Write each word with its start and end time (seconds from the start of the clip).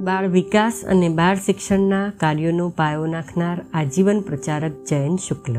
બાળ 0.00 0.28
વિકાસ 0.28 0.84
અને 0.84 1.08
બાળ 1.08 1.36
શિક્ષણના 1.36 2.12
કાર્યોનો 2.20 2.68
પાયો 2.68 3.06
નાખનાર 3.06 3.64
આજીવન 3.74 4.20
પ્રચારક 4.20 4.72
જયંત 4.88 5.20
શુક્લ. 5.20 5.56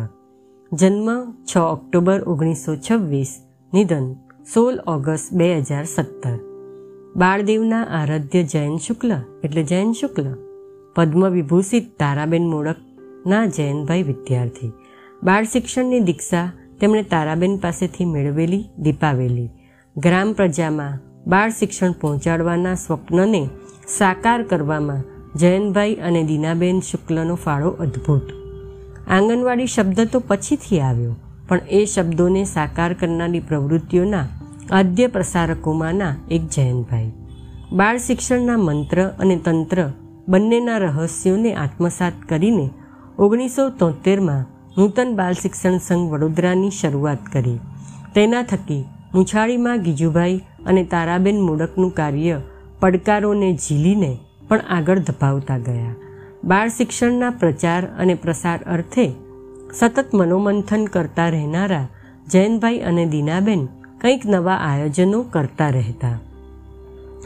જન્મ 0.74 1.32
છ 1.46 1.58
ઓક્ટોબર 1.58 2.22
ઓગણીસો 2.22 2.76
છવ્વીસ, 2.76 3.42
નિધન 3.74 4.16
સોળ 4.54 4.74
ઓગસ્ટ 4.88 5.34
બે 5.34 5.60
હજાર 5.60 5.86
સત્તર. 5.86 6.40
બાળદેવના 7.16 7.84
આરાધ્ય 7.84 8.44
જયંત 8.44 8.80
શુક્લ 8.80 9.14
એટલે 9.44 9.64
જયંત 9.64 9.96
શુક્લ. 9.96 10.24
પદ્મ 10.96 11.30
વિભૂષિત 11.30 12.00
તારાબેન 12.00 12.48
મોડકના 12.48 13.46
જયંતભાઈ 13.46 14.04
વિદ્યાર્થી. 14.04 14.72
બાળ 15.24 15.44
શિક્ષણની 15.44 16.00
દીક્ષા 16.00 16.52
તેમણે 16.80 17.04
તારાબેન 17.04 17.58
પાસેથી 17.58 18.06
મેળવેલી, 18.06 18.70
દીપાવેલી. 18.80 19.50
ગ્રામ 19.98 20.34
પ્રજામાં 20.34 21.15
બાળ 21.26 21.52
શિક્ષણ 21.52 21.94
પહોંચાડવાના 22.02 22.76
સ્વપ્નને 22.76 23.40
સાકાર 23.90 24.42
કરવામાં 24.44 25.02
જયંતભાઈ 25.36 25.96
અને 26.08 26.22
દીનાબેન 26.24 26.80
શુક્લનો 26.82 27.36
ફાળો 27.36 27.72
અદ્ભુત. 27.86 28.28
આંગણવાડી 29.08 29.72
શબ્દ 29.76 30.06
તો 30.14 30.20
પછીથી 30.20 30.82
આવ્યો, 30.82 31.16
પણ 31.50 31.62
એ 31.70 31.82
શબ્દોને 31.86 32.44
સાકાર 32.46 32.92
કરનારી 32.94 33.44
પ્રવૃત્તિઓના 33.50 34.28
આદ્ય 34.72 35.08
પ્રસારકોમાંના 35.08 36.14
એક 36.30 36.44
જયંતભાઈ. 36.50 37.12
બાળ 37.72 38.00
શિક્ષણના 38.00 38.60
મંત્ર 38.60 39.00
અને 39.20 39.38
તંત્ર 39.46 39.80
બંનેના 40.28 40.80
રહસ્યોને 40.86 41.52
આત્મસાત 41.56 42.18
કરીને 42.30 42.68
ઓગણીસો 43.18 43.70
તોતેરમાં 43.80 44.50
નૂતન 44.78 45.12
બાળ 45.16 45.44
શિક્ષણ 45.44 45.78
સંઘ 45.80 46.10
વડોદરાની 46.12 46.76
શરૂઆત 46.80 47.24
કરી. 47.34 47.60
તેના 48.16 48.50
થકી 48.52 48.84
મુછાળીમાં 49.14 49.84
ગીજુભાઈ 49.86 50.44
અને 50.66 50.84
તારાબેન 50.84 51.42
મોડકનું 51.42 51.94
કાર્ય 51.94 52.42
પડકારોને 52.80 53.54
ઝીલીને 53.56 54.18
પણ 54.48 54.60
આગળ 54.70 55.00
ધપાવતા 55.00 55.58
ગયા. 55.58 55.96
બાળ 56.44 56.70
શિક્ષણના 56.70 57.30
પ્રચાર 57.30 57.86
અને 57.86 58.14
પ્રસાર 58.14 58.60
અર્થે 58.64 59.12
સતત 59.74 60.06
મનોમંથન 60.14 60.86
કરતા 60.86 61.30
રહેનારા 61.30 61.88
જયંતભાઈ 62.32 62.80
અને 62.80 63.06
દીનાબેન 63.06 63.66
કંઈક 64.02 64.26
નવા 64.26 64.54
આયોજનો 64.54 65.22
કરતા 65.22 65.70
રહેતા. 65.70 66.20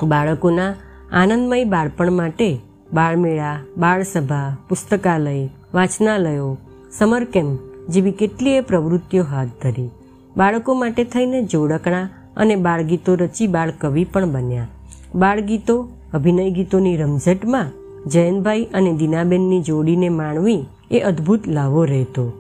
બાળકોના 0.04 0.74
આનંદમય 1.12 1.64
બાળપણ 1.64 2.12
માટે 2.12 2.60
બાળમેળા, 2.94 3.60
બાળસભા, 3.78 4.58
પુસ્તકાલય, 4.70 5.50
વાંચનાલયો 5.74 6.58
સમર 6.92 7.24
કેમ્પ 7.24 7.60
જેવી 7.90 8.12
કેટલીય 8.12 8.62
પ્રવૃત્તિઓ 8.62 9.24
હાથ 9.24 9.48
ધરી. 9.64 9.90
બાળકો 10.38 10.74
માટે 10.74 11.04
થઈને 11.04 11.44
જોડકણા 11.44 12.10
અને 12.40 12.56
બાળગીતો 12.56 13.16
રચી 13.16 13.48
બાળકવિ 13.48 14.04
પણ 14.04 14.32
બન્યા. 14.32 14.68
બાળગીતો, 15.16 15.90
અભિનય 16.14 16.50
ગીતોની 16.50 16.98
રમઝટમાં 16.98 17.72
જયંતભાઈ 18.10 18.68
અને 18.74 18.94
દીનાબેનની 18.94 19.62
જોડીને 19.62 20.10
માણવી 20.10 20.66
એ 20.92 21.00
અદ્ભુત 21.00 21.48
લાવો 21.48 21.84
રહેતો. 21.86 22.34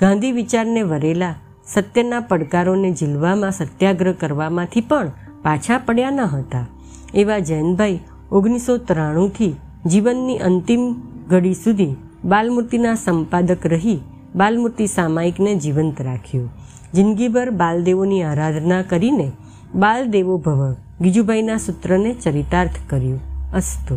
ગાંધી 0.00 0.32
વિચારને 0.32 0.82
વરેલા 0.82 1.34
સત્યના 1.66 2.20
પડકારોને 2.20 2.90
ઝીલવામાં 2.92 3.50
સત્યાગ્રહ 3.50 4.12
કરવામાંથી 4.12 4.80
પણ 4.80 5.12
પાછા 5.42 5.78
પડ્યા 5.78 6.10
ન 6.10 6.20
હતા. 6.20 6.66
એવા 7.14 7.38
જયંતભાઈ 7.38 7.98
ઓગણીસો 8.32 8.76
ત્રાણુંથી 8.76 9.54
જીવનની 9.86 10.38
અંતિમ 10.38 10.94
ઘડી 11.28 11.54
સુધી 11.54 11.96
બાલમૂર્તિના 12.24 12.94
સંપાદક 12.94 13.66
રહી 13.66 13.98
બાલમૂર્તિ 14.36 14.86
સામાયિકને 14.86 15.54
જીવંત 15.54 16.02
રાખ્યું. 16.02 16.50
જિંદગીભર 16.94 17.50
બાલદેવોની 17.50 18.22
આરાધના 18.22 18.82
કરીને 18.82 19.32
બાલદેવો 19.76 20.38
ભવ 20.38 20.68
ગીજુભાઈના 21.02 21.56
સૂત્રને 21.58 22.12
ચરિતાર્થ 22.14 22.78
કર્યું 22.88 23.20
અસ્તુ. 23.52 23.96